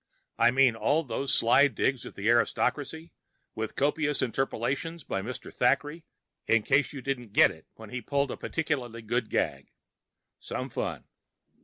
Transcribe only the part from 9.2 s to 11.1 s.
gag. Some fun.